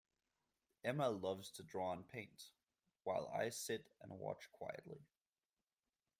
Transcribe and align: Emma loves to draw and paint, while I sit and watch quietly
Emma 0.83 1.11
loves 1.11 1.51
to 1.51 1.61
draw 1.61 1.93
and 1.93 2.07
paint, 2.09 2.49
while 3.03 3.27
I 3.37 3.49
sit 3.49 3.85
and 4.01 4.17
watch 4.17 4.49
quietly 4.51 5.05